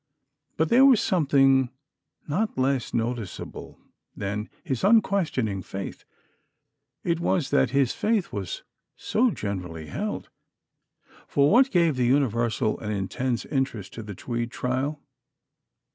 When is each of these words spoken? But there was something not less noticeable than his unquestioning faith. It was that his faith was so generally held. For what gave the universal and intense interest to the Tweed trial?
But 0.57 0.69
there 0.69 0.83
was 0.83 0.99
something 0.99 1.69
not 2.27 2.57
less 2.57 2.91
noticeable 2.91 3.77
than 4.17 4.49
his 4.63 4.83
unquestioning 4.83 5.61
faith. 5.61 6.05
It 7.03 7.19
was 7.19 7.51
that 7.51 7.69
his 7.69 7.93
faith 7.93 8.33
was 8.33 8.63
so 8.97 9.29
generally 9.29 9.89
held. 9.89 10.31
For 11.27 11.51
what 11.51 11.69
gave 11.69 11.97
the 11.97 12.07
universal 12.07 12.79
and 12.79 12.91
intense 12.91 13.45
interest 13.45 13.93
to 13.93 14.01
the 14.01 14.15
Tweed 14.15 14.49
trial? 14.49 14.99